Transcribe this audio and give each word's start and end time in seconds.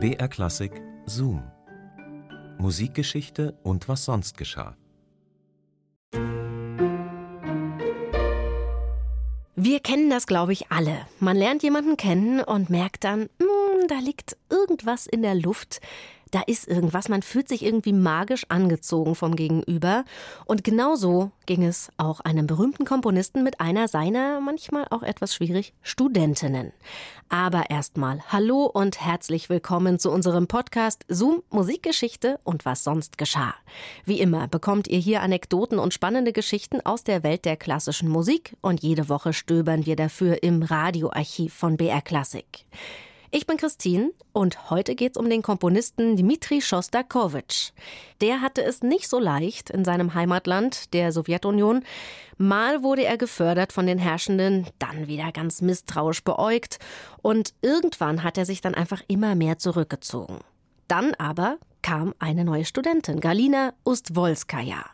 BR 0.00 0.28
Klassik 0.28 0.70
Zoom. 1.06 1.42
Musikgeschichte 2.58 3.58
und 3.64 3.88
was 3.88 4.04
sonst 4.04 4.38
geschah. 4.38 4.76
Wir 9.56 9.80
kennen 9.80 10.08
das, 10.08 10.28
glaube 10.28 10.52
ich, 10.52 10.70
alle. 10.70 11.00
Man 11.18 11.36
lernt 11.36 11.64
jemanden 11.64 11.96
kennen 11.96 12.40
und 12.40 12.70
merkt 12.70 13.02
dann, 13.02 13.22
hm, 13.40 13.88
da 13.88 13.96
liegt 13.96 14.36
irgendwas 14.50 15.08
in 15.08 15.22
der 15.22 15.34
Luft 15.34 15.80
da 16.30 16.42
ist 16.46 16.68
irgendwas, 16.68 17.08
man 17.08 17.22
fühlt 17.22 17.48
sich 17.48 17.64
irgendwie 17.64 17.92
magisch 17.92 18.44
angezogen 18.48 19.14
vom 19.14 19.36
Gegenüber. 19.36 20.04
Und 20.44 20.64
genau 20.64 20.94
so 20.94 21.30
ging 21.46 21.64
es 21.64 21.90
auch 21.96 22.20
einem 22.20 22.46
berühmten 22.46 22.84
Komponisten 22.84 23.42
mit 23.42 23.60
einer 23.60 23.88
seiner 23.88 24.40
manchmal 24.40 24.86
auch 24.90 25.02
etwas 25.02 25.34
schwierig 25.34 25.72
Studentinnen. 25.82 26.72
Aber 27.28 27.70
erstmal 27.70 28.20
hallo 28.28 28.64
und 28.64 29.04
herzlich 29.04 29.50
willkommen 29.50 29.98
zu 29.98 30.10
unserem 30.10 30.46
Podcast 30.46 31.04
Zoom 31.08 31.42
Musikgeschichte 31.50 32.38
und 32.42 32.64
was 32.64 32.84
sonst 32.84 33.18
geschah. 33.18 33.54
Wie 34.04 34.20
immer 34.20 34.48
bekommt 34.48 34.88
ihr 34.88 34.98
hier 34.98 35.22
Anekdoten 35.22 35.78
und 35.78 35.92
spannende 35.92 36.32
Geschichten 36.32 36.80
aus 36.80 37.04
der 37.04 37.22
Welt 37.22 37.44
der 37.44 37.56
klassischen 37.56 38.08
Musik 38.08 38.56
und 38.60 38.82
jede 38.82 39.08
Woche 39.08 39.32
stöbern 39.32 39.84
wir 39.84 39.96
dafür 39.96 40.42
im 40.42 40.62
Radioarchiv 40.62 41.52
von 41.52 41.76
BR 41.76 42.00
Classic. 42.00 42.46
Ich 43.30 43.46
bin 43.46 43.58
Christine 43.58 44.12
und 44.32 44.70
heute 44.70 44.94
geht's 44.94 45.18
um 45.18 45.28
den 45.28 45.42
Komponisten 45.42 46.16
Dmitri 46.16 46.62
Schostakowitsch. 46.62 47.72
Der 48.22 48.40
hatte 48.40 48.64
es 48.64 48.82
nicht 48.82 49.06
so 49.06 49.18
leicht 49.18 49.68
in 49.68 49.84
seinem 49.84 50.14
Heimatland, 50.14 50.94
der 50.94 51.12
Sowjetunion. 51.12 51.84
Mal 52.38 52.82
wurde 52.82 53.04
er 53.04 53.18
gefördert 53.18 53.74
von 53.74 53.86
den 53.86 53.98
Herrschenden, 53.98 54.66
dann 54.78 55.08
wieder 55.08 55.30
ganz 55.30 55.60
misstrauisch 55.60 56.24
beäugt 56.24 56.78
und 57.20 57.52
irgendwann 57.60 58.22
hat 58.22 58.38
er 58.38 58.46
sich 58.46 58.62
dann 58.62 58.74
einfach 58.74 59.02
immer 59.08 59.34
mehr 59.34 59.58
zurückgezogen. 59.58 60.38
Dann 60.86 61.14
aber 61.16 61.58
kam 61.82 62.14
eine 62.18 62.46
neue 62.46 62.64
Studentin, 62.64 63.20
Galina 63.20 63.74
Ustwolskaja. 63.84 64.86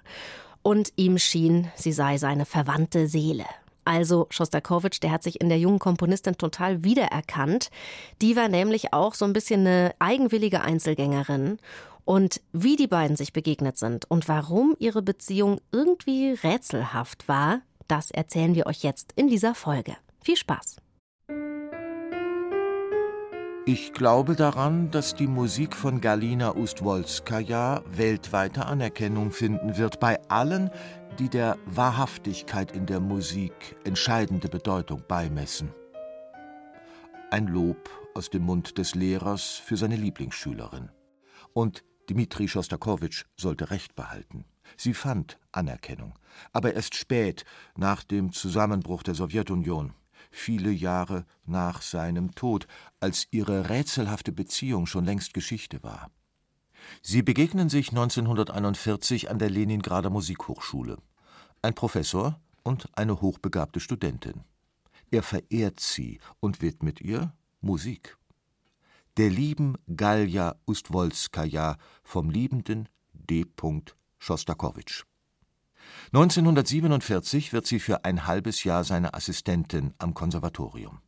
Und 0.62 0.92
ihm 0.96 1.18
schien, 1.18 1.70
sie 1.76 1.92
sei 1.92 2.18
seine 2.18 2.46
verwandte 2.46 3.06
Seele. 3.06 3.44
Also 3.84 4.26
Schostakowitsch, 4.30 5.02
der 5.02 5.10
hat 5.10 5.22
sich 5.22 5.40
in 5.40 5.48
der 5.48 5.58
jungen 5.58 5.78
Komponistin 5.78 6.36
total 6.36 6.84
wiedererkannt. 6.84 7.70
Die 8.22 8.36
war 8.36 8.48
nämlich 8.48 8.92
auch 8.92 9.14
so 9.14 9.24
ein 9.24 9.32
bisschen 9.32 9.60
eine 9.60 9.94
eigenwillige 9.98 10.62
Einzelgängerin. 10.62 11.58
Und 12.04 12.40
wie 12.52 12.76
die 12.76 12.86
beiden 12.86 13.16
sich 13.16 13.32
begegnet 13.32 13.78
sind 13.78 14.10
und 14.10 14.28
warum 14.28 14.76
ihre 14.78 15.02
Beziehung 15.02 15.60
irgendwie 15.72 16.32
rätselhaft 16.32 17.28
war, 17.28 17.60
das 17.88 18.10
erzählen 18.10 18.54
wir 18.54 18.66
euch 18.66 18.82
jetzt 18.82 19.12
in 19.16 19.28
dieser 19.28 19.54
Folge. 19.54 19.96
Viel 20.22 20.36
Spaß! 20.36 20.76
Ich 23.66 23.94
glaube 23.94 24.36
daran, 24.36 24.90
dass 24.90 25.14
die 25.14 25.26
Musik 25.26 25.74
von 25.74 26.02
Galina 26.02 26.54
Ustwolskaja 26.54 27.82
weltweite 27.90 28.66
Anerkennung 28.66 29.30
finden 29.30 29.78
wird 29.78 30.00
bei 30.00 30.20
allen, 30.28 30.68
die 31.18 31.28
der 31.28 31.58
Wahrhaftigkeit 31.66 32.72
in 32.72 32.86
der 32.86 33.00
Musik 33.00 33.76
entscheidende 33.84 34.48
Bedeutung 34.48 35.02
beimessen. 35.06 35.72
Ein 37.30 37.46
Lob 37.46 37.88
aus 38.14 38.30
dem 38.30 38.42
Mund 38.42 38.78
des 38.78 38.94
Lehrers 38.94 39.62
für 39.64 39.76
seine 39.76 39.96
Lieblingsschülerin. 39.96 40.90
Und 41.52 41.84
Dmitri 42.10 42.48
Schostakowitsch 42.48 43.24
sollte 43.36 43.70
Recht 43.70 43.94
behalten. 43.94 44.44
Sie 44.76 44.94
fand 44.94 45.38
Anerkennung, 45.52 46.18
aber 46.52 46.74
erst 46.74 46.96
spät, 46.96 47.44
nach 47.76 48.02
dem 48.02 48.32
Zusammenbruch 48.32 49.02
der 49.02 49.14
Sowjetunion, 49.14 49.94
viele 50.30 50.70
Jahre 50.70 51.26
nach 51.46 51.82
seinem 51.82 52.34
Tod, 52.34 52.66
als 52.98 53.28
ihre 53.30 53.68
rätselhafte 53.68 54.32
Beziehung 54.32 54.86
schon 54.86 55.04
längst 55.04 55.32
Geschichte 55.32 55.82
war. 55.82 56.10
Sie 57.02 57.22
begegnen 57.22 57.68
sich 57.68 57.90
1941 57.90 59.30
an 59.30 59.38
der 59.38 59.50
Leningrader 59.50 60.10
Musikhochschule. 60.10 60.98
Ein 61.62 61.74
Professor 61.74 62.40
und 62.62 62.88
eine 62.94 63.20
hochbegabte 63.20 63.80
Studentin. 63.80 64.44
Er 65.10 65.22
verehrt 65.22 65.80
sie 65.80 66.18
und 66.40 66.62
widmet 66.62 67.00
ihr 67.00 67.32
Musik. 67.60 68.16
Der 69.16 69.30
lieben 69.30 69.76
Galja 69.94 70.56
Ustwolskaja 70.66 71.76
vom 72.02 72.30
liebenden 72.30 72.88
D. 73.12 73.46
Schostakowitsch. 74.18 75.04
1947 76.12 77.52
wird 77.52 77.66
sie 77.66 77.78
für 77.78 78.04
ein 78.04 78.26
halbes 78.26 78.64
Jahr 78.64 78.84
seine 78.84 79.14
Assistentin 79.14 79.94
am 79.98 80.14
Konservatorium. 80.14 81.03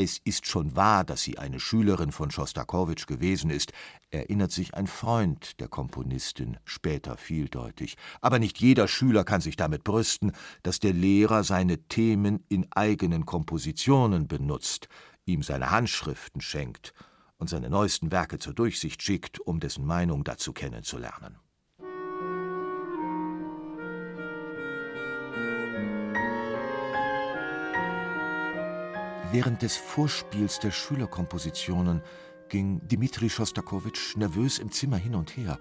Es 0.00 0.18
ist 0.22 0.46
schon 0.46 0.76
wahr, 0.76 1.02
dass 1.02 1.24
sie 1.24 1.38
eine 1.38 1.58
Schülerin 1.58 2.12
von 2.12 2.30
Schostakowitsch 2.30 3.08
gewesen 3.08 3.50
ist, 3.50 3.72
erinnert 4.12 4.52
sich 4.52 4.74
ein 4.74 4.86
Freund 4.86 5.58
der 5.58 5.66
Komponistin 5.66 6.56
später 6.64 7.16
vieldeutig. 7.16 7.96
Aber 8.20 8.38
nicht 8.38 8.58
jeder 8.58 8.86
Schüler 8.86 9.24
kann 9.24 9.40
sich 9.40 9.56
damit 9.56 9.82
brüsten, 9.82 10.30
dass 10.62 10.78
der 10.78 10.92
Lehrer 10.92 11.42
seine 11.42 11.78
Themen 11.88 12.44
in 12.48 12.68
eigenen 12.70 13.26
Kompositionen 13.26 14.28
benutzt, 14.28 14.88
ihm 15.24 15.42
seine 15.42 15.72
Handschriften 15.72 16.40
schenkt 16.40 16.94
und 17.38 17.50
seine 17.50 17.68
neuesten 17.68 18.12
Werke 18.12 18.38
zur 18.38 18.54
Durchsicht 18.54 19.02
schickt, 19.02 19.40
um 19.40 19.58
dessen 19.58 19.84
Meinung 19.84 20.22
dazu 20.22 20.52
kennenzulernen. 20.52 21.40
Während 29.30 29.60
des 29.60 29.76
Vorspiels 29.76 30.58
der 30.58 30.70
Schülerkompositionen 30.70 32.00
ging 32.48 32.80
Dmitri 32.88 33.28
Schostakowitsch 33.28 34.16
nervös 34.16 34.58
im 34.58 34.72
Zimmer 34.72 34.96
hin 34.96 35.14
und 35.14 35.36
her, 35.36 35.58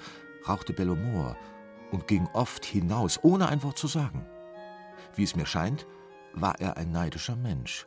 rauchte 0.48 0.72
Bellomor 0.72 1.36
und 1.92 2.08
ging 2.08 2.28
oft 2.32 2.64
hinaus, 2.64 3.20
ohne 3.24 3.50
ein 3.50 3.62
Wort 3.64 3.78
zu 3.78 3.88
sagen. 3.88 4.26
Wie 5.16 5.24
es 5.24 5.36
mir 5.36 5.46
scheint, 5.46 5.86
war 6.34 6.62
er 6.62 6.78
ein 6.78 6.92
neidischer 6.92 7.36
Mensch. 7.36 7.86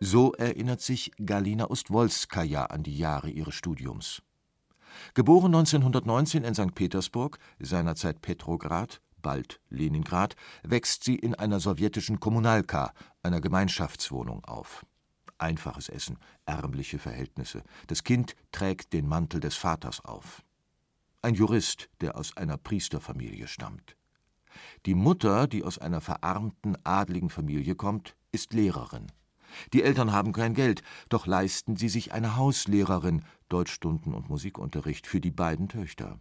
So 0.00 0.32
erinnert 0.32 0.80
sich 0.80 1.12
Galina 1.24 1.70
Ustwolskaja 1.70 2.64
an 2.64 2.82
die 2.82 2.98
Jahre 2.98 3.30
ihres 3.30 3.54
Studiums. 3.54 4.22
Geboren 5.14 5.54
1919 5.54 6.42
in 6.42 6.54
St. 6.54 6.74
Petersburg, 6.74 7.38
seinerzeit 7.60 8.22
Petrograd, 8.22 9.00
bald 9.22 9.60
Leningrad, 9.68 10.36
wächst 10.62 11.04
sie 11.04 11.16
in 11.16 11.34
einer 11.34 11.60
sowjetischen 11.60 12.20
Kommunalka, 12.20 12.92
einer 13.22 13.40
Gemeinschaftswohnung, 13.40 14.44
auf. 14.44 14.84
Einfaches 15.38 15.88
Essen, 15.88 16.18
ärmliche 16.46 16.98
Verhältnisse. 16.98 17.62
Das 17.86 18.02
Kind 18.02 18.34
trägt 18.50 18.92
den 18.92 19.06
Mantel 19.06 19.40
des 19.40 19.54
Vaters 19.54 20.04
auf. 20.04 20.42
Ein 21.22 21.34
Jurist, 21.34 21.88
der 22.00 22.16
aus 22.16 22.36
einer 22.36 22.56
Priesterfamilie 22.56 23.46
stammt. 23.46 23.96
Die 24.86 24.94
Mutter, 24.94 25.46
die 25.46 25.64
aus 25.64 25.78
einer 25.78 26.00
verarmten, 26.00 26.76
adligen 26.84 27.30
Familie 27.30 27.74
kommt, 27.74 28.16
ist 28.32 28.52
Lehrerin. 28.52 29.06
Die 29.72 29.82
Eltern 29.82 30.12
haben 30.12 30.32
kein 30.32 30.54
Geld, 30.54 30.82
doch 31.08 31.26
leisten 31.26 31.76
sie 31.76 31.88
sich 31.88 32.12
eine 32.12 32.36
Hauslehrerin, 32.36 33.24
Deutschstunden 33.48 34.14
und 34.14 34.28
Musikunterricht 34.28 35.06
für 35.06 35.20
die 35.20 35.30
beiden 35.30 35.68
Töchter. 35.68 36.18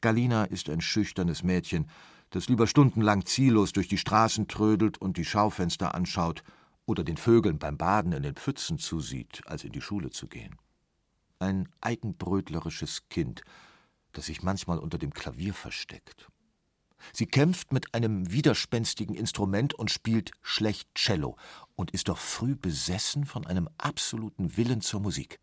Galina 0.00 0.44
ist 0.44 0.68
ein 0.70 0.80
schüchternes 0.80 1.42
Mädchen, 1.42 1.88
das 2.30 2.48
lieber 2.48 2.66
stundenlang 2.66 3.26
ziellos 3.26 3.72
durch 3.72 3.88
die 3.88 3.98
Straßen 3.98 4.48
trödelt 4.48 4.98
und 4.98 5.16
die 5.16 5.24
Schaufenster 5.24 5.94
anschaut 5.94 6.42
oder 6.86 7.04
den 7.04 7.16
Vögeln 7.16 7.58
beim 7.58 7.78
Baden 7.78 8.12
in 8.12 8.22
den 8.22 8.34
Pfützen 8.34 8.78
zusieht, 8.78 9.42
als 9.46 9.64
in 9.64 9.72
die 9.72 9.80
Schule 9.80 10.10
zu 10.10 10.26
gehen. 10.26 10.56
Ein 11.38 11.68
eigenbrötlerisches 11.80 13.08
Kind, 13.08 13.42
das 14.12 14.26
sich 14.26 14.42
manchmal 14.42 14.78
unter 14.78 14.98
dem 14.98 15.12
Klavier 15.12 15.54
versteckt. 15.54 16.28
Sie 17.12 17.26
kämpft 17.26 17.72
mit 17.72 17.94
einem 17.94 18.32
widerspenstigen 18.32 19.14
Instrument 19.14 19.74
und 19.74 19.90
spielt 19.90 20.30
schlecht 20.42 20.88
Cello 20.94 21.36
und 21.76 21.90
ist 21.90 22.08
doch 22.08 22.18
früh 22.18 22.54
besessen 22.54 23.26
von 23.26 23.46
einem 23.46 23.68
absoluten 23.78 24.56
Willen 24.56 24.80
zur 24.80 25.00
Musik. 25.00 25.38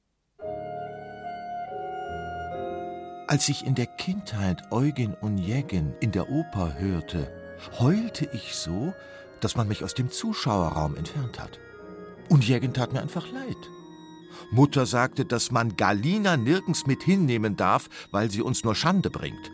Als 3.28 3.48
ich 3.50 3.66
in 3.66 3.76
der 3.76 3.86
Kindheit 3.86 4.72
Eugen 4.72 5.16
Onegin 5.22 5.94
in 6.00 6.12
der 6.12 6.30
Oper 6.30 6.78
hörte, 6.78 7.32
heulte 7.80 8.30
ich 8.34 8.56
so, 8.56 8.94
dass 9.40 9.56
man 9.56 9.68
mich 9.68 9.84
aus 9.84 9.94
dem 9.94 10.12
Zuschauerraum 10.12 10.96
entfernt 10.96 11.40
hat. 11.40 11.60
Onegin 12.30 12.74
tat 12.74 12.94
mir 12.94 13.02
einfach 13.02 13.32
leid. 13.32 13.58
Mutter 14.52 14.86
sagte, 14.86 15.26
dass 15.26 15.52
man 15.52 15.76
Galina 15.78 16.38
nirgends 16.38 16.86
mit 16.88 17.04
hinnehmen 17.04 17.56
darf, 17.56 17.90
weil 18.12 18.32
sie 18.32 18.42
uns 18.42 18.64
nur 18.64 18.76
Schande 18.76 19.10
bringt. 19.10 19.52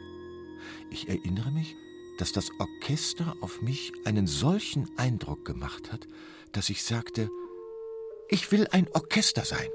Ich 0.90 1.10
erinnere 1.10 1.52
mich, 1.52 1.76
dass 2.18 2.32
das 2.32 2.50
Orchester 2.60 3.36
auf 3.42 3.62
mich 3.62 3.92
einen 4.06 4.28
solchen 4.28 4.90
Eindruck 4.98 5.46
gemacht 5.46 5.92
hat, 5.92 6.08
dass 6.52 6.70
ich 6.70 6.84
sagte, 6.84 7.30
ich 8.30 8.52
will 8.52 8.68
ein 8.72 8.88
Orchester 8.94 9.46
sein. 9.46 9.70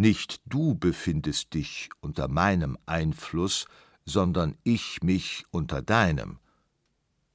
Nicht 0.00 0.40
du 0.46 0.74
befindest 0.74 1.52
dich 1.52 1.90
unter 2.00 2.26
meinem 2.26 2.78
Einfluss, 2.86 3.66
sondern 4.06 4.56
ich 4.62 5.02
mich 5.02 5.44
unter 5.50 5.82
deinem. 5.82 6.38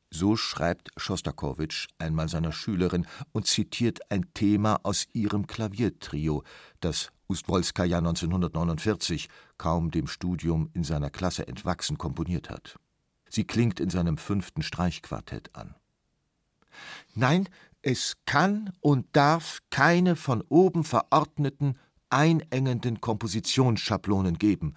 So 0.09 0.35
schreibt 0.35 0.89
Schostakowitsch 0.97 1.89
einmal 1.99 2.27
seiner 2.27 2.51
Schülerin 2.51 3.05
und 3.33 3.45
zitiert 3.45 4.09
ein 4.09 4.33
Thema 4.33 4.79
aus 4.81 5.05
ihrem 5.13 5.45
Klaviertrio, 5.45 6.43
das 6.79 7.11
Ustwolskaja 7.27 7.99
1949, 7.99 9.29
kaum 9.59 9.91
dem 9.91 10.07
Studium 10.07 10.71
in 10.73 10.83
seiner 10.83 11.11
Klasse 11.11 11.47
entwachsen, 11.47 11.99
komponiert 11.99 12.49
hat. 12.49 12.79
Sie 13.29 13.43
klingt 13.43 13.79
in 13.79 13.91
seinem 13.91 14.17
fünften 14.17 14.63
Streichquartett 14.63 15.55
an. 15.55 15.75
Nein, 17.13 17.47
es 17.83 18.17
kann 18.25 18.73
und 18.79 19.05
darf 19.15 19.59
keine 19.69 20.15
von 20.15 20.41
oben 20.49 20.83
verordneten, 20.83 21.77
einengenden 22.09 23.01
Kompositionsschablonen 23.01 24.37
geben, 24.37 24.75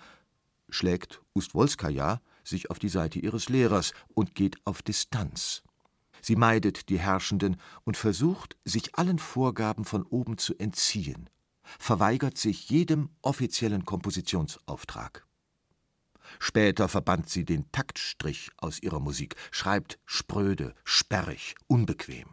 schlägt 0.68 1.20
Ustwolskaja 1.34 2.20
sich 2.44 2.70
auf 2.70 2.78
die 2.78 2.88
Seite 2.88 3.18
ihres 3.18 3.48
Lehrers 3.48 3.92
und 4.14 4.34
geht 4.34 4.56
auf 4.64 4.82
Distanz. 4.82 5.62
Sie 6.22 6.36
meidet 6.36 6.88
die 6.88 6.98
Herrschenden 6.98 7.56
und 7.84 7.96
versucht, 7.96 8.56
sich 8.64 8.96
allen 8.96 9.18
Vorgaben 9.18 9.84
von 9.84 10.02
oben 10.04 10.38
zu 10.38 10.58
entziehen, 10.58 11.30
verweigert 11.78 12.38
sich 12.38 12.70
jedem 12.70 13.10
offiziellen 13.22 13.84
Kompositionsauftrag. 13.84 15.26
Später 16.38 16.88
verbannt 16.88 17.28
sie 17.30 17.44
den 17.44 17.70
Taktstrich 17.72 18.50
aus 18.58 18.82
ihrer 18.82 19.00
Musik, 19.00 19.36
schreibt 19.50 19.98
spröde, 20.04 20.74
sperrig, 20.84 21.54
unbequem. 21.66 22.28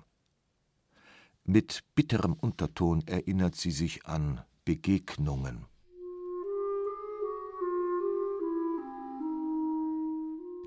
Mit 1.43 1.83
bitterem 1.93 2.33
Unterton 2.33 3.03
erinnert 3.07 3.55
sie 3.55 3.71
sich 3.71 4.05
an 4.05 4.43
Begegnungen. 4.65 5.67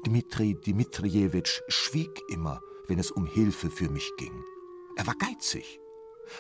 Dmitri 0.07 0.55
Dmitrijewitsch 0.55 1.61
schwieg 1.67 2.23
immer, 2.29 2.61
wenn 2.87 3.01
es 3.01 3.11
um 3.11 3.27
Hilfe 3.27 3.71
für 3.71 3.91
mich 3.91 4.09
ging. 4.17 4.45
Er 4.97 5.09
war 5.09 5.17
geizig. 5.17 5.81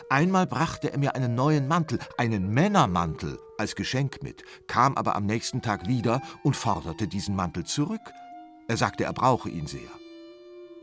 Einmal 0.09 0.47
brachte 0.47 0.93
er 0.93 0.99
mir 0.99 1.17
einen 1.17 1.35
neuen 1.35 1.67
Mantel, 1.67 1.99
einen 2.17 2.49
Männermantel, 2.49 3.41
als 3.59 3.75
Geschenk 3.75 4.23
mit, 4.23 4.45
kam 4.69 4.97
aber 4.97 5.17
am 5.17 5.27
nächsten 5.27 5.61
Tag 5.61 5.89
wieder 5.89 6.23
und 6.45 6.55
forderte 6.55 7.09
diesen 7.09 7.35
Mantel 7.35 7.65
zurück. 7.65 8.13
Er 8.69 8.77
sagte, 8.77 9.03
er 9.03 9.13
brauche 9.13 9.49
ihn 9.49 9.67
sehr. 9.67 9.91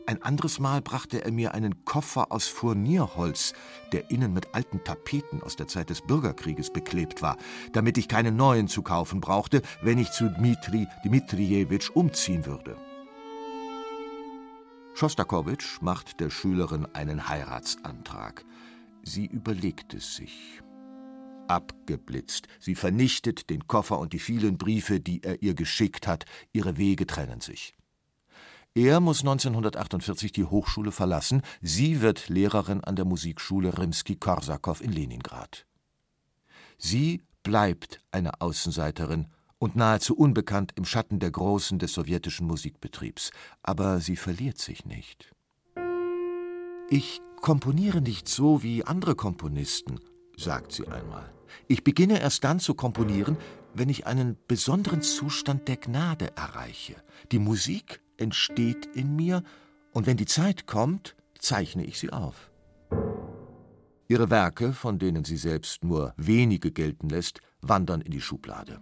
Ein 0.08 0.22
anderes 0.22 0.60
Mal 0.60 0.82
brachte 0.82 1.24
er 1.24 1.32
mir 1.32 1.52
einen 1.52 1.84
Koffer 1.84 2.30
aus 2.30 2.46
Furnierholz, 2.46 3.54
der 3.90 4.08
innen 4.08 4.32
mit 4.32 4.54
alten 4.54 4.84
Tapeten 4.84 5.42
aus 5.42 5.56
der 5.56 5.66
Zeit 5.66 5.90
des 5.90 6.00
Bürgerkrieges 6.00 6.72
beklebt 6.72 7.22
war, 7.22 7.36
damit 7.72 7.98
ich 7.98 8.06
keinen 8.06 8.36
neuen 8.36 8.68
zu 8.68 8.82
kaufen 8.82 9.20
brauchte, 9.20 9.62
wenn 9.82 9.98
ich 9.98 10.12
zu 10.12 10.30
Dmitri 10.30 10.86
Dmitrijewitsch 11.04 11.90
umziehen 11.90 12.46
würde. 12.46 12.76
Schostakowitsch 14.94 15.82
macht 15.82 16.20
der 16.20 16.30
Schülerin 16.30 16.86
einen 16.94 17.28
Heiratsantrag. 17.28 18.44
Sie 19.02 19.26
überlegt 19.26 19.92
es 19.92 20.14
sich. 20.14 20.62
Abgeblitzt. 21.48 22.46
Sie 22.60 22.76
vernichtet 22.76 23.50
den 23.50 23.66
Koffer 23.66 23.98
und 23.98 24.12
die 24.12 24.20
vielen 24.20 24.56
Briefe, 24.56 25.00
die 25.00 25.24
er 25.24 25.42
ihr 25.42 25.54
geschickt 25.54 26.06
hat. 26.06 26.26
Ihre 26.52 26.76
Wege 26.76 27.06
trennen 27.06 27.40
sich. 27.40 27.74
Er 28.76 29.00
muss 29.00 29.20
1948 29.20 30.32
die 30.32 30.44
Hochschule 30.44 30.92
verlassen, 30.92 31.40
sie 31.62 32.02
wird 32.02 32.28
Lehrerin 32.28 32.84
an 32.84 32.94
der 32.94 33.06
Musikschule 33.06 33.78
Rimski-Korsakow 33.78 34.82
in 34.82 34.92
Leningrad. 34.92 35.64
Sie 36.76 37.22
bleibt 37.42 38.02
eine 38.10 38.42
Außenseiterin 38.42 39.28
und 39.56 39.76
nahezu 39.76 40.14
unbekannt 40.14 40.72
im 40.76 40.84
Schatten 40.84 41.20
der 41.20 41.30
Großen 41.30 41.78
des 41.78 41.94
sowjetischen 41.94 42.46
Musikbetriebs, 42.46 43.30
aber 43.62 44.00
sie 44.00 44.16
verliert 44.16 44.58
sich 44.58 44.84
nicht. 44.84 45.34
Ich 46.90 47.22
komponiere 47.40 48.02
nicht 48.02 48.28
so 48.28 48.62
wie 48.62 48.84
andere 48.84 49.14
Komponisten, 49.14 50.00
sagt 50.36 50.72
sie 50.72 50.86
einmal. 50.86 51.32
Ich 51.66 51.82
beginne 51.82 52.20
erst 52.20 52.44
dann 52.44 52.60
zu 52.60 52.74
komponieren, 52.74 53.38
wenn 53.72 53.88
ich 53.88 54.06
einen 54.06 54.36
besonderen 54.46 55.00
Zustand 55.00 55.66
der 55.66 55.78
Gnade 55.78 56.36
erreiche. 56.36 56.96
Die 57.32 57.38
Musik 57.38 58.02
entsteht 58.18 58.86
in 58.94 59.16
mir, 59.16 59.42
und 59.92 60.06
wenn 60.06 60.16
die 60.16 60.26
Zeit 60.26 60.66
kommt, 60.66 61.16
zeichne 61.38 61.84
ich 61.84 61.98
sie 61.98 62.12
auf. 62.12 62.50
Ihre 64.08 64.30
Werke, 64.30 64.72
von 64.72 64.98
denen 64.98 65.24
sie 65.24 65.36
selbst 65.36 65.82
nur 65.82 66.14
wenige 66.16 66.70
gelten 66.70 67.08
lässt, 67.08 67.40
wandern 67.60 68.00
in 68.00 68.12
die 68.12 68.20
Schublade. 68.20 68.80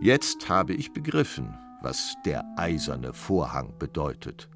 Jetzt 0.00 0.48
habe 0.48 0.74
ich 0.74 0.92
begriffen, 0.92 1.54
was 1.80 2.14
der 2.26 2.44
eiserne 2.56 3.12
Vorhang 3.12 3.78
bedeutet, 3.78 4.48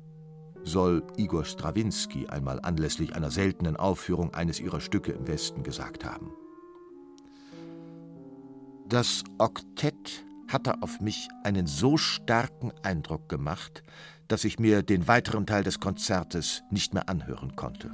soll 0.64 1.02
Igor 1.16 1.44
Strawinski 1.44 2.26
einmal 2.26 2.60
anlässlich 2.60 3.14
einer 3.14 3.30
seltenen 3.30 3.76
Aufführung 3.76 4.34
eines 4.34 4.60
ihrer 4.60 4.80
Stücke 4.80 5.12
im 5.12 5.28
Westen 5.28 5.62
gesagt 5.62 6.04
haben. 6.04 6.32
Das 8.88 9.22
Oktett 9.38 10.24
hatte 10.48 10.82
auf 10.82 11.00
mich 11.00 11.28
einen 11.44 11.66
so 11.66 11.96
starken 11.96 12.72
Eindruck 12.82 13.28
gemacht, 13.28 13.82
dass 14.28 14.44
ich 14.44 14.58
mir 14.58 14.82
den 14.82 15.08
weiteren 15.08 15.46
Teil 15.46 15.62
des 15.62 15.80
Konzertes 15.80 16.62
nicht 16.70 16.94
mehr 16.94 17.08
anhören 17.08 17.56
konnte. 17.56 17.92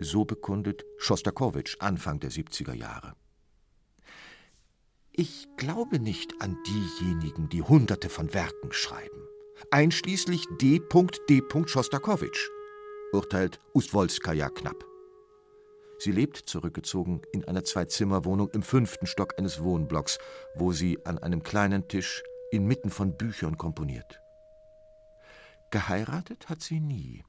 So 0.00 0.24
bekundet 0.24 0.84
Schostakowitsch 0.98 1.76
Anfang 1.78 2.20
der 2.20 2.30
70er 2.30 2.74
Jahre. 2.74 3.14
Ich 5.12 5.46
glaube 5.56 6.00
nicht 6.00 6.40
an 6.40 6.56
diejenigen, 6.66 7.48
die 7.48 7.62
Hunderte 7.62 8.08
von 8.08 8.34
Werken 8.34 8.72
schreiben, 8.72 9.28
einschließlich 9.70 10.46
D. 10.60 10.80
D. 11.28 11.42
Schostakowitsch, 11.66 12.48
urteilt 13.12 13.60
Ustwolskaja 13.74 14.48
knapp. 14.50 14.93
Sie 16.04 16.12
lebt 16.12 16.36
zurückgezogen 16.36 17.22
in 17.32 17.48
einer 17.48 17.64
Zwei-Zimmer-Wohnung 17.64 18.50
im 18.50 18.62
fünften 18.62 19.06
Stock 19.06 19.38
eines 19.38 19.62
Wohnblocks, 19.62 20.18
wo 20.54 20.70
sie 20.70 20.98
an 21.06 21.16
einem 21.16 21.42
kleinen 21.42 21.88
Tisch 21.88 22.22
inmitten 22.50 22.90
von 22.90 23.16
Büchern 23.16 23.56
komponiert. 23.56 24.20
Geheiratet 25.70 26.50
hat 26.50 26.60
sie 26.60 26.78
nie. 26.78 27.24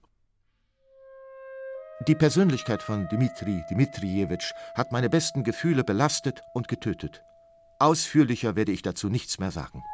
Die 2.06 2.16
Persönlichkeit 2.16 2.84
von 2.84 3.08
Dmitri 3.08 3.64
Dmitrijewitsch 3.72 4.52
hat 4.74 4.92
meine 4.92 5.10
besten 5.10 5.46
Gefühle 5.46 5.86
belastet 5.86 6.42
und 6.54 6.68
getötet. 6.68 7.24
Ausführlicher 7.80 8.58
werde 8.58 8.74
ich 8.74 8.82
dazu 8.82 9.08
nichts 9.08 9.40
mehr 9.40 9.52
sagen. 9.52 9.86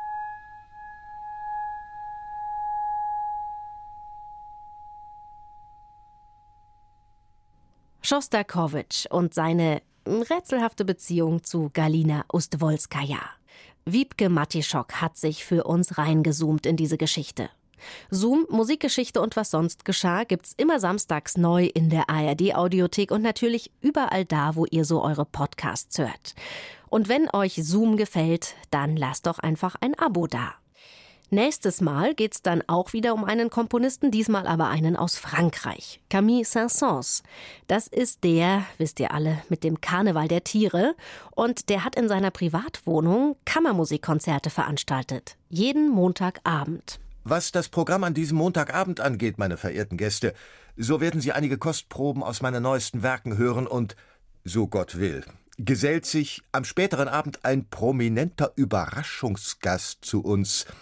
Schostakowitsch 8.01 9.05
und 9.09 9.33
seine 9.33 9.81
rätselhafte 10.07 10.85
Beziehung 10.85 11.43
zu 11.43 11.69
Galina 11.73 12.25
Ustwolskaja. 12.31 13.19
Wiebke 13.85 14.29
Matischok 14.29 14.93
hat 15.01 15.17
sich 15.17 15.45
für 15.45 15.63
uns 15.63 15.97
reingezoomt 15.97 16.65
in 16.65 16.77
diese 16.77 16.97
Geschichte. 16.97 17.49
Zoom, 18.09 18.45
Musikgeschichte 18.49 19.21
und 19.21 19.35
was 19.35 19.51
sonst 19.51 19.85
geschah, 19.85 20.23
gibt's 20.23 20.53
immer 20.57 20.79
samstags 20.79 21.37
neu 21.37 21.65
in 21.65 21.89
der 21.89 22.09
ARD-Audiothek 22.09 23.11
und 23.11 23.21
natürlich 23.21 23.71
überall 23.81 24.25
da, 24.25 24.55
wo 24.55 24.65
ihr 24.65 24.85
so 24.85 25.03
eure 25.03 25.25
Podcasts 25.25 25.97
hört. 25.97 26.35
Und 26.89 27.09
wenn 27.09 27.29
euch 27.33 27.55
Zoom 27.63 27.97
gefällt, 27.97 28.55
dann 28.69 28.97
lasst 28.97 29.25
doch 29.25 29.39
einfach 29.39 29.75
ein 29.79 29.97
Abo 29.97 30.27
da. 30.27 30.53
Nächstes 31.33 31.79
Mal 31.79 32.13
geht's 32.13 32.41
dann 32.41 32.61
auch 32.67 32.91
wieder 32.91 33.13
um 33.13 33.23
einen 33.23 33.49
Komponisten, 33.49 34.11
diesmal 34.11 34.45
aber 34.47 34.67
einen 34.67 34.97
aus 34.97 35.17
Frankreich. 35.17 36.01
Camille 36.09 36.43
Saint-Saëns. 36.43 37.23
Das 37.67 37.87
ist 37.87 38.25
der, 38.25 38.65
wisst 38.77 38.99
ihr 38.99 39.13
alle, 39.13 39.41
mit 39.47 39.63
dem 39.63 39.79
Karneval 39.79 40.27
der 40.27 40.43
Tiere. 40.43 40.93
Und 41.33 41.69
der 41.69 41.85
hat 41.85 41.95
in 41.95 42.09
seiner 42.09 42.31
Privatwohnung 42.31 43.37
Kammermusikkonzerte 43.45 44.49
veranstaltet. 44.49 45.37
Jeden 45.47 45.89
Montagabend. 45.89 46.99
Was 47.23 47.53
das 47.53 47.69
Programm 47.69 48.03
an 48.03 48.13
diesem 48.13 48.37
Montagabend 48.37 48.99
angeht, 48.99 49.37
meine 49.37 49.55
verehrten 49.55 49.95
Gäste, 49.95 50.33
so 50.75 50.99
werden 50.99 51.21
Sie 51.21 51.31
einige 51.31 51.57
Kostproben 51.57 52.23
aus 52.23 52.41
meinen 52.41 52.61
neuesten 52.61 53.03
Werken 53.03 53.37
hören 53.37 53.67
und, 53.67 53.95
so 54.43 54.67
Gott 54.67 54.99
will, 54.99 55.23
gesellt 55.57 56.05
sich 56.05 56.41
am 56.51 56.65
späteren 56.65 57.07
Abend 57.07 57.45
ein 57.45 57.69
prominenter 57.69 58.51
Überraschungsgast 58.57 60.03
zu 60.03 60.25
uns– 60.25 60.65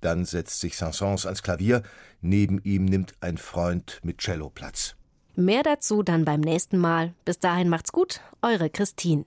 dann 0.00 0.24
setzt 0.24 0.60
sich 0.60 0.76
Sansons 0.76 1.26
ans 1.26 1.42
Klavier, 1.42 1.82
neben 2.20 2.60
ihm 2.62 2.84
nimmt 2.84 3.14
ein 3.20 3.38
Freund 3.38 4.00
mit 4.02 4.18
Cello 4.18 4.50
Platz. 4.50 4.94
Mehr 5.34 5.62
dazu 5.62 6.02
dann 6.02 6.24
beim 6.24 6.40
nächsten 6.40 6.78
Mal. 6.78 7.14
Bis 7.24 7.38
dahin 7.38 7.68
macht's 7.68 7.92
gut, 7.92 8.20
eure 8.42 8.70
Christine. 8.70 9.24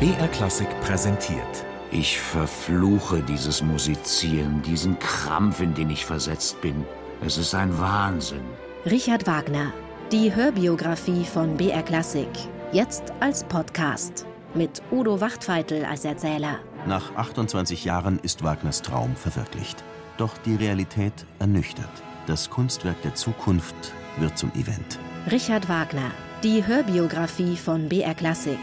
BR 0.00 0.28
Klassik 0.32 0.68
präsentiert. 0.80 1.64
Ich 1.92 2.18
verfluche 2.18 3.22
dieses 3.22 3.62
Musizieren, 3.62 4.60
diesen 4.62 4.98
Krampf, 4.98 5.60
in 5.60 5.72
den 5.74 5.90
ich 5.90 6.04
versetzt 6.04 6.60
bin. 6.60 6.84
Es 7.24 7.38
ist 7.38 7.54
ein 7.54 7.78
Wahnsinn. 7.78 8.42
Richard 8.84 9.26
Wagner, 9.28 9.72
die 10.10 10.34
Hörbiografie 10.34 11.24
von 11.24 11.56
BR 11.56 11.82
Klassik. 11.84 12.28
Jetzt 12.72 13.12
als 13.20 13.44
Podcast. 13.44 14.26
Mit 14.54 14.82
Udo 14.90 15.20
Wachtfeitel 15.20 15.84
als 15.84 16.04
Erzähler. 16.04 16.58
Nach 16.86 17.14
28 17.16 17.84
Jahren 17.84 18.18
ist 18.18 18.44
Wagners 18.44 18.82
Traum 18.82 19.16
verwirklicht. 19.16 19.82
Doch 20.18 20.36
die 20.38 20.54
Realität 20.54 21.26
ernüchtert. 21.38 21.90
Das 22.26 22.50
Kunstwerk 22.50 23.00
der 23.02 23.14
Zukunft 23.14 23.74
wird 24.18 24.36
zum 24.36 24.50
Event. 24.52 24.98
Richard 25.30 25.68
Wagner, 25.68 26.10
die 26.42 26.66
Hörbiografie 26.66 27.56
von 27.56 27.88
BR 27.88 28.14
Klassik. 28.14 28.58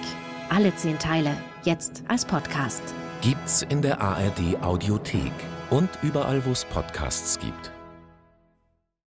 Alle 0.50 0.76
zehn 0.76 1.00
Teile, 1.00 1.36
jetzt 1.64 2.04
als 2.08 2.26
Podcast. 2.26 2.84
Gibt's 3.22 3.64
in 3.70 3.82
der 3.82 4.00
ARD 4.00 4.62
Audiothek 4.62 5.32
und 5.72 5.90
überall, 6.04 6.46
wo 6.46 6.52
es 6.52 6.64
Podcasts 6.66 7.40
gibt. 7.40 7.72